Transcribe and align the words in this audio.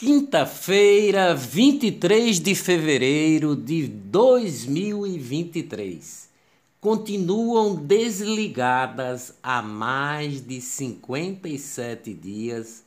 Quinta-feira, 0.00 1.34
23 1.34 2.38
de 2.38 2.54
fevereiro 2.54 3.56
de 3.56 3.88
2023. 3.88 6.28
Continuam 6.80 7.74
desligadas 7.74 9.34
há 9.42 9.60
mais 9.60 10.40
de 10.40 10.60
57 10.60 12.14
dias 12.14 12.84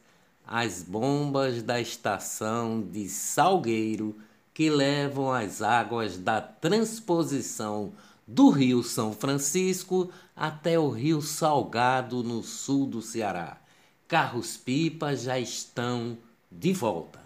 as 0.47 0.83
bombas 0.83 1.61
da 1.61 1.81
estação 1.81 2.81
de 2.81 3.09
Salgueiro 3.09 4.15
que 4.53 4.69
levam 4.69 5.33
as 5.33 5.61
águas 5.61 6.17
da 6.17 6.39
transposição 6.39 7.91
do 8.25 8.49
Rio 8.51 8.81
São 8.81 9.11
Francisco 9.11 10.09
até 10.33 10.79
o 10.79 10.87
Rio 10.87 11.21
Salgado, 11.21 12.23
no 12.23 12.41
sul 12.41 12.85
do 12.85 13.01
Ceará. 13.01 13.57
Carros-pipa 14.07 15.13
já 15.13 15.37
estão 15.37 16.17
de 16.51 16.73
volta. 16.73 17.19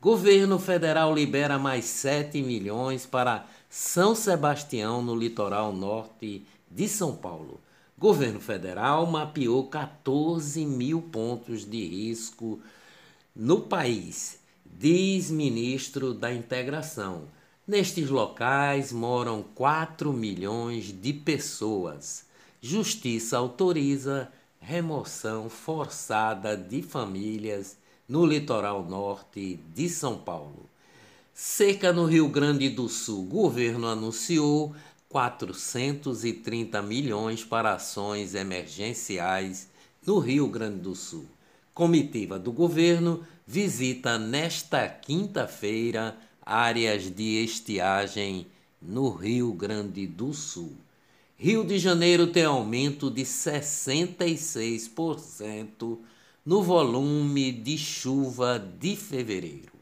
Governo 0.00 0.58
federal 0.58 1.14
libera 1.14 1.58
mais 1.58 1.84
7 1.84 2.40
milhões 2.40 3.04
para 3.04 3.46
São 3.68 4.14
Sebastião, 4.14 5.02
no 5.02 5.14
litoral 5.14 5.72
norte 5.72 6.46
de 6.70 6.88
São 6.88 7.14
Paulo. 7.14 7.60
Governo 7.98 8.40
federal 8.40 9.04
mapeou 9.04 9.66
14 9.66 10.64
mil 10.64 11.02
pontos 11.02 11.68
de 11.68 11.86
risco 11.86 12.58
no 13.36 13.60
país, 13.60 14.38
diz 14.64 15.30
ministro 15.30 16.14
da 16.14 16.32
Integração. 16.32 17.24
Nestes 17.66 18.08
locais 18.08 18.90
moram 18.92 19.42
4 19.54 20.12
milhões 20.12 20.86
de 20.86 21.12
pessoas. 21.12 22.24
Justiça 22.60 23.36
autoriza 23.36 24.32
remoção 24.58 25.48
forçada 25.48 26.56
de 26.56 26.82
famílias 26.82 27.76
no 28.10 28.26
litoral 28.26 28.84
norte 28.84 29.58
de 29.72 29.88
São 29.88 30.18
Paulo. 30.18 30.68
Seca 31.32 31.92
no 31.92 32.06
Rio 32.06 32.28
Grande 32.28 32.68
do 32.68 32.88
Sul. 32.88 33.24
Governo 33.26 33.86
anunciou 33.86 34.74
430 35.08 36.82
milhões 36.82 37.44
para 37.44 37.74
ações 37.74 38.34
emergenciais 38.34 39.68
no 40.04 40.18
Rio 40.18 40.48
Grande 40.48 40.80
do 40.80 40.96
Sul. 40.96 41.24
Comitiva 41.72 42.36
do 42.36 42.50
governo 42.50 43.24
visita 43.46 44.18
nesta 44.18 44.88
quinta-feira 44.88 46.18
áreas 46.44 47.14
de 47.14 47.44
estiagem 47.44 48.48
no 48.82 49.10
Rio 49.10 49.52
Grande 49.52 50.08
do 50.08 50.34
Sul. 50.34 50.72
Rio 51.36 51.64
de 51.64 51.78
Janeiro 51.78 52.26
tem 52.26 52.44
aumento 52.44 53.08
de 53.08 53.22
66% 53.22 55.98
no 56.44 56.62
volume 56.62 57.52
de 57.52 57.76
chuva 57.76 58.58
de 58.58 58.96
fevereiro. 58.96 59.72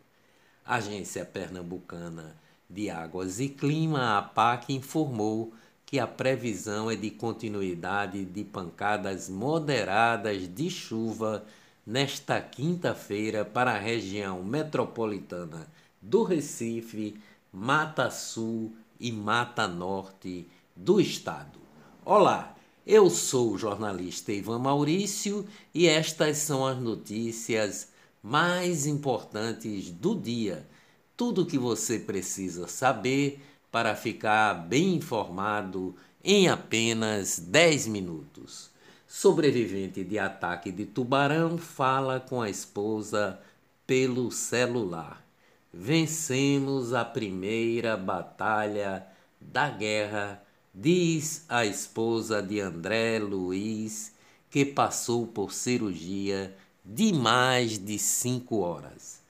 A 0.64 0.76
Agência 0.76 1.24
Pernambucana 1.24 2.36
de 2.68 2.90
Águas 2.90 3.38
e 3.38 3.48
Clima, 3.48 4.00
a 4.00 4.18
APAC, 4.18 4.72
informou 4.74 5.52
que 5.86 6.00
a 6.00 6.06
previsão 6.06 6.90
é 6.90 6.96
de 6.96 7.10
continuidade 7.10 8.24
de 8.24 8.42
pancadas 8.44 9.28
moderadas 9.28 10.48
de 10.48 10.68
chuva 10.68 11.46
nesta 11.86 12.40
quinta-feira 12.40 13.44
para 13.44 13.72
a 13.72 13.78
região 13.78 14.42
metropolitana 14.42 15.66
do 16.02 16.24
Recife, 16.24 17.18
Mata 17.52 18.10
Sul 18.10 18.74
e 18.98 19.12
Mata 19.12 19.68
Norte 19.68 20.46
do 20.74 21.00
estado. 21.00 21.58
Olá, 22.04 22.57
eu 22.88 23.10
sou 23.10 23.52
o 23.52 23.58
jornalista 23.58 24.32
Ivan 24.32 24.60
Maurício 24.60 25.44
e 25.74 25.86
estas 25.86 26.38
são 26.38 26.66
as 26.66 26.78
notícias 26.78 27.92
mais 28.22 28.86
importantes 28.86 29.90
do 29.90 30.14
dia. 30.14 30.66
Tudo 31.14 31.42
o 31.42 31.46
que 31.46 31.58
você 31.58 31.98
precisa 31.98 32.66
saber 32.66 33.44
para 33.70 33.94
ficar 33.94 34.54
bem 34.54 34.94
informado 34.94 35.94
em 36.24 36.48
apenas 36.48 37.38
10 37.38 37.88
minutos. 37.88 38.70
Sobrevivente 39.06 40.02
de 40.02 40.18
ataque 40.18 40.72
de 40.72 40.86
tubarão 40.86 41.58
fala 41.58 42.18
com 42.18 42.40
a 42.40 42.48
esposa 42.48 43.38
pelo 43.86 44.30
celular. 44.30 45.22
Vencemos 45.70 46.94
a 46.94 47.04
primeira 47.04 47.98
batalha 47.98 49.06
da 49.38 49.68
guerra 49.68 50.42
diz 50.80 51.44
a 51.48 51.66
esposa 51.66 52.40
de 52.40 52.60
André 52.60 53.18
Luiz, 53.18 54.14
que 54.48 54.64
passou 54.64 55.26
por 55.26 55.52
cirurgia 55.52 56.54
de 56.84 57.12
mais 57.12 57.78
de 57.78 57.98
cinco 57.98 58.60
horas. 58.60 59.20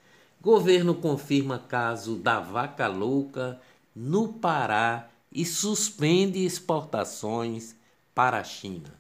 Governo 0.42 0.94
confirma 0.94 1.58
caso 1.58 2.16
da 2.16 2.38
vaca 2.38 2.87
louca 2.87 3.58
no 3.97 4.28
Pará 4.28 5.08
e 5.32 5.47
suspende 5.47 6.44
exportações 6.44 7.75
para 8.14 8.41
a 8.41 8.44
China. 8.44 8.92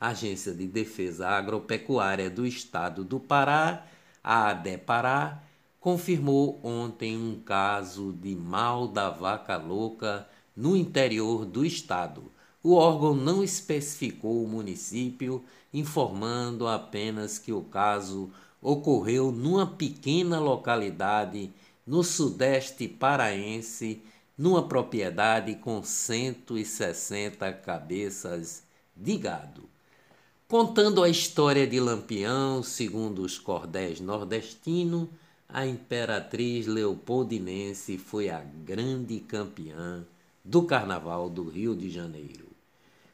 Agência 0.00 0.52
de 0.52 0.66
Defesa 0.66 1.28
Agropecuária 1.28 2.28
do 2.28 2.44
Estado 2.44 3.04
do 3.04 3.20
Pará, 3.20 3.86
a 4.24 4.48
ADEPará, 4.48 5.40
confirmou 5.78 6.58
ontem 6.64 7.16
um 7.16 7.40
caso 7.40 8.12
de 8.12 8.34
mal 8.34 8.88
da 8.88 9.08
vaca 9.08 9.56
louca 9.56 10.26
no 10.56 10.76
interior 10.76 11.44
do 11.44 11.64
estado. 11.64 12.24
O 12.62 12.74
órgão 12.74 13.14
não 13.14 13.42
especificou 13.42 14.44
o 14.44 14.48
município, 14.48 15.42
informando 15.72 16.68
apenas 16.68 17.38
que 17.38 17.52
o 17.52 17.62
caso 17.62 18.30
ocorreu 18.60 19.32
numa 19.32 19.66
pequena 19.66 20.38
localidade 20.38 21.50
no 21.84 22.04
sudeste 22.04 22.86
paraense, 22.86 24.00
numa 24.38 24.68
propriedade 24.68 25.56
com 25.56 25.82
160 25.82 27.52
cabeças 27.54 28.62
de 28.96 29.16
gado. 29.16 29.68
Contando 30.46 31.02
a 31.02 31.08
história 31.08 31.66
de 31.66 31.80
Lampião, 31.80 32.62
segundo 32.62 33.22
os 33.22 33.38
cordéis 33.38 34.00
nordestinos, 34.00 35.08
a 35.48 35.66
imperatriz 35.66 36.66
leopoldinense 36.66 37.98
foi 37.98 38.28
a 38.30 38.40
grande 38.40 39.18
campeã 39.20 40.06
do 40.44 40.62
Carnaval 40.64 41.30
do 41.30 41.48
Rio 41.48 41.74
de 41.74 41.90
Janeiro. 41.90 42.46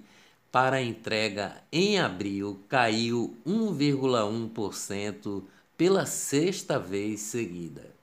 para 0.52 0.82
entrega 0.82 1.62
em 1.70 2.00
abril 2.00 2.60
caiu 2.70 3.36
1,1% 3.46 5.44
pela 5.78 6.06
sexta 6.06 6.80
vez 6.80 7.20
seguida. 7.20 7.94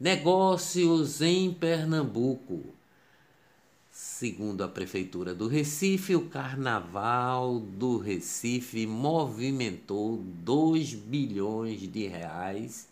Negócios 0.00 1.20
em 1.20 1.52
Pernambuco. 1.52 2.79
Segundo 4.02 4.64
a 4.64 4.68
Prefeitura 4.68 5.34
do 5.34 5.46
Recife, 5.46 6.16
o 6.16 6.24
Carnaval 6.24 7.60
do 7.60 7.98
Recife 7.98 8.86
movimentou 8.86 10.16
2 10.42 10.94
bilhões 10.94 11.80
de 11.80 12.06
reais 12.06 12.88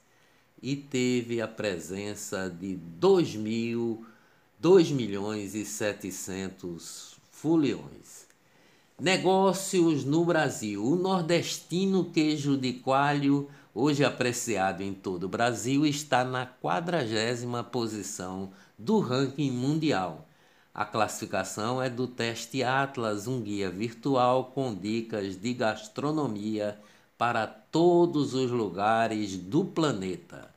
e 0.62 0.76
teve 0.76 1.40
a 1.40 1.48
presença 1.48 2.50
de 2.50 2.76
2 2.76 3.36
mil, 3.36 4.04
2 4.60 4.90
milhões 4.90 5.54
e 5.54 5.64
700 5.64 7.16
foliões. 7.32 8.26
Negócios 9.00 10.04
no 10.04 10.26
Brasil. 10.26 10.84
O 10.84 10.94
nordestino 10.94 12.04
queijo 12.10 12.54
de 12.54 12.74
coalho, 12.74 13.48
hoje 13.74 14.04
apreciado 14.04 14.82
em 14.82 14.92
todo 14.92 15.24
o 15.24 15.28
Brasil, 15.28 15.86
está 15.86 16.22
na 16.22 16.44
quadragésima 16.44 17.64
posição 17.64 18.50
do 18.78 18.98
ranking 18.98 19.50
mundial. 19.50 20.27
A 20.78 20.84
classificação 20.84 21.82
é 21.82 21.90
do 21.90 22.06
teste 22.06 22.62
Atlas, 22.62 23.26
um 23.26 23.42
guia 23.42 23.68
virtual 23.68 24.52
com 24.54 24.72
dicas 24.72 25.34
de 25.34 25.52
gastronomia 25.52 26.78
para 27.18 27.48
todos 27.48 28.32
os 28.32 28.48
lugares 28.52 29.36
do 29.36 29.64
planeta. 29.64 30.48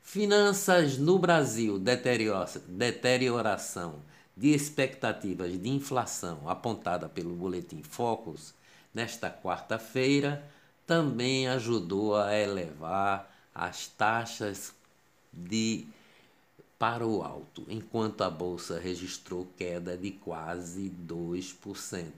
Finanças 0.00 0.96
no 0.96 1.18
Brasil, 1.18 1.76
deterioração 2.68 3.96
de 4.36 4.54
expectativas 4.54 5.60
de 5.60 5.68
inflação 5.68 6.48
apontada 6.48 7.08
pelo 7.08 7.34
Boletim 7.34 7.82
Focus 7.82 8.54
nesta 8.94 9.28
quarta-feira 9.28 10.48
também 10.86 11.48
ajudou 11.48 12.14
a 12.14 12.32
elevar 12.32 13.28
as 13.52 13.88
taxas 13.88 14.72
de 15.32 15.84
para 16.78 17.06
o 17.06 17.22
alto, 17.22 17.64
enquanto 17.68 18.22
a 18.22 18.30
bolsa 18.30 18.78
registrou 18.78 19.46
queda 19.56 19.96
de 19.96 20.10
quase 20.10 20.90
2%. 21.06 22.10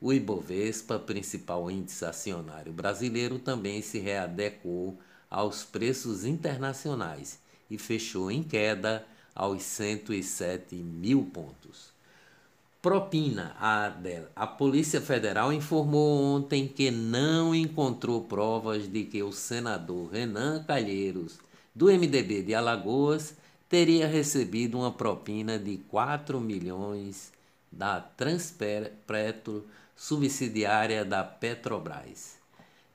O 0.00 0.12
Ibovespa, 0.12 0.98
principal 0.98 1.70
índice 1.70 2.04
acionário 2.04 2.72
brasileiro, 2.72 3.38
também 3.38 3.80
se 3.80 3.98
readequou 3.98 4.98
aos 5.30 5.64
preços 5.64 6.24
internacionais 6.24 7.38
e 7.70 7.78
fechou 7.78 8.30
em 8.30 8.42
queda 8.42 9.06
aos 9.34 9.62
107 9.62 10.74
mil 10.76 11.24
pontos. 11.32 11.94
Propina, 12.80 13.56
a, 13.58 13.92
a 14.36 14.46
Polícia 14.46 15.00
Federal 15.00 15.52
informou 15.52 16.22
ontem 16.22 16.68
que 16.68 16.90
não 16.90 17.52
encontrou 17.54 18.22
provas 18.22 18.86
de 18.86 19.02
que 19.02 19.22
o 19.22 19.32
senador 19.32 20.10
Renan 20.12 20.62
Calheiros, 20.62 21.38
do 21.74 21.86
MDB 21.86 22.42
de 22.42 22.54
Alagoas, 22.54 23.34
teria 23.68 24.06
recebido 24.06 24.78
uma 24.78 24.92
propina 24.92 25.58
de 25.58 25.78
4 25.88 26.40
milhões 26.40 27.32
da 27.70 28.00
Transpetro, 28.00 29.64
subsidiária 29.94 31.04
da 31.04 31.24
Petrobras. 31.24 32.36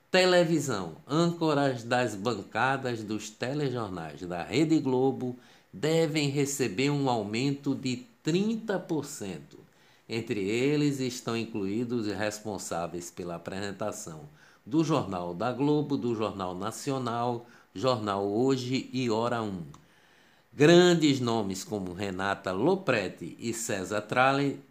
Televisão. 0.09 0.97
Âncoras 1.07 1.83
das 1.83 2.15
bancadas 2.15 3.03
dos 3.03 3.29
telejornais 3.29 4.21
da 4.21 4.43
Rede 4.43 4.79
Globo 4.79 5.37
devem 5.71 6.29
receber 6.29 6.89
um 6.89 7.09
aumento 7.09 7.73
de 7.73 8.05
30%. 8.25 9.39
Entre 10.07 10.41
eles 10.41 10.99
estão 10.99 11.37
incluídos 11.37 12.07
os 12.07 12.13
responsáveis 12.13 13.09
pela 13.09 13.35
apresentação 13.35 14.27
do 14.65 14.83
Jornal 14.83 15.33
da 15.33 15.51
Globo, 15.51 15.95
do 15.97 16.13
Jornal 16.13 16.53
Nacional, 16.53 17.45
Jornal 17.73 18.27
Hoje 18.27 18.89
e 18.91 19.09
Hora 19.09 19.41
1. 19.41 19.63
Grandes 20.53 21.21
nomes 21.21 21.63
como 21.63 21.93
Renata 21.93 22.51
Lopretti 22.51 23.37
e 23.39 23.53
César 23.53 24.01
Tralli, 24.01 24.61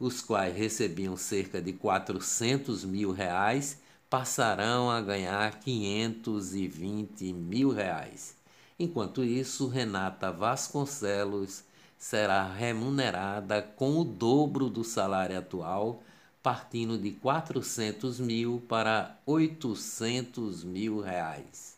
os 0.00 0.22
quais 0.22 0.56
recebiam 0.56 1.14
cerca 1.14 1.60
de 1.60 1.74
400 1.74 2.86
mil 2.86 3.12
reais, 3.12 3.78
passarão 4.08 4.90
a 4.90 4.98
ganhar 5.02 5.60
520 5.60 7.34
mil 7.34 7.68
reais. 7.68 8.34
Enquanto 8.78 9.22
isso, 9.22 9.68
Renata 9.68 10.32
Vasconcelos 10.32 11.64
será 11.98 12.50
remunerada 12.50 13.60
com 13.60 13.98
o 14.00 14.04
dobro 14.04 14.70
do 14.70 14.82
salário 14.82 15.38
atual, 15.38 16.02
partindo 16.42 16.96
de 16.96 17.10
400 17.10 18.18
mil 18.20 18.62
para 18.66 19.20
800 19.26 20.64
mil 20.64 21.02
reais. 21.02 21.75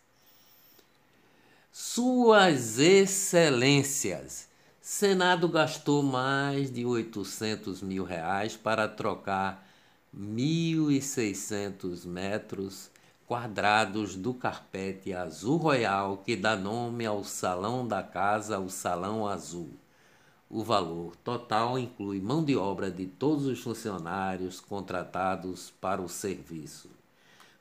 Suas 1.80 2.80
Excelências. 2.80 4.48
Senado 4.80 5.48
gastou 5.48 6.02
mais 6.02 6.72
de 6.72 6.84
800 6.84 7.82
mil 7.82 8.02
reais 8.02 8.56
para 8.56 8.88
trocar 8.88 9.64
1.600 10.12 12.04
metros 12.04 12.90
quadrados 13.28 14.16
do 14.16 14.34
carpete 14.34 15.12
azul 15.12 15.56
royal 15.56 16.16
que 16.16 16.34
dá 16.34 16.56
nome 16.56 17.06
ao 17.06 17.22
salão 17.22 17.86
da 17.86 18.02
casa, 18.02 18.58
o 18.58 18.68
Salão 18.68 19.24
Azul. 19.24 19.70
O 20.50 20.64
valor 20.64 21.14
total 21.22 21.78
inclui 21.78 22.20
mão 22.20 22.44
de 22.44 22.56
obra 22.56 22.90
de 22.90 23.06
todos 23.06 23.46
os 23.46 23.60
funcionários 23.60 24.58
contratados 24.58 25.72
para 25.80 26.02
o 26.02 26.08
serviço. 26.08 26.90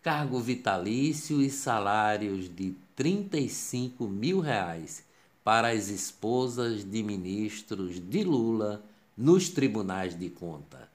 Cargo 0.00 0.40
vitalício 0.40 1.42
e 1.42 1.50
salários 1.50 2.48
de 2.48 2.74
35 2.96 4.08
mil 4.08 4.40
reais 4.40 5.04
para 5.44 5.68
as 5.68 5.88
esposas 5.88 6.82
de 6.82 7.02
ministros 7.02 8.00
de 8.00 8.24
Lula 8.24 8.82
nos 9.16 9.48
tribunais 9.48 10.18
de 10.18 10.28
conta. 10.28 10.88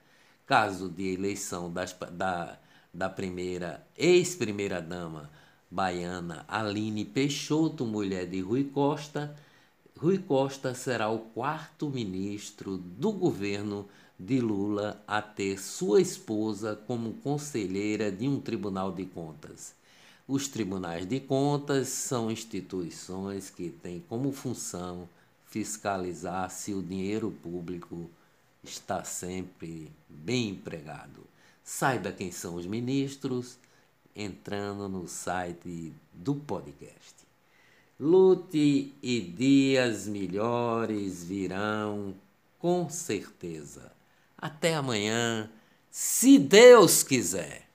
Caso 0.46 0.88
de 0.88 1.12
eleição 1.12 1.72
das, 1.72 1.94
da, 2.12 2.58
da 2.92 3.08
primeira 3.08 3.86
ex-primeira-dama 3.96 5.30
baiana 5.70 6.44
Aline 6.48 7.04
Peixoto, 7.04 7.84
mulher 7.84 8.26
de 8.26 8.40
Rui 8.40 8.64
Costa, 8.64 9.36
Rui 9.96 10.18
Costa 10.18 10.74
será 10.74 11.10
o 11.10 11.18
quarto 11.18 11.90
ministro 11.90 12.78
do 12.78 13.12
governo 13.12 13.88
de 14.18 14.40
Lula 14.40 15.02
a 15.06 15.20
ter 15.20 15.60
sua 15.60 16.00
esposa 16.00 16.76
como 16.86 17.14
conselheira 17.14 18.10
de 18.10 18.28
um 18.28 18.40
tribunal 18.40 18.92
de 18.92 19.04
contas. 19.04 19.74
Os 20.26 20.46
tribunais 20.46 21.06
de 21.06 21.20
contas 21.20 21.88
são 21.88 22.30
instituições 22.30 23.50
que 23.50 23.70
têm 23.70 24.02
como 24.08 24.32
função 24.32 25.08
fiscalizar 25.48 26.50
se 26.50 26.72
o 26.72 26.82
dinheiro 26.82 27.30
público 27.30 28.10
está 28.62 29.04
sempre 29.04 29.90
bem 30.08 30.50
empregado. 30.50 31.26
Saiba 31.64 32.12
quem 32.12 32.30
são 32.30 32.54
os 32.54 32.66
ministros 32.66 33.58
entrando 34.14 34.88
no 34.88 35.06
site 35.06 35.92
do 36.12 36.34
podcast. 36.34 37.14
Lute 38.00 38.94
e 39.02 39.20
dias 39.20 40.06
melhores 40.06 41.24
virão 41.24 42.14
com 42.58 42.88
certeza. 42.88 43.92
Até 44.36 44.74
amanhã, 44.74 45.50
se 45.90 46.38
Deus 46.38 47.02
quiser. 47.02 47.67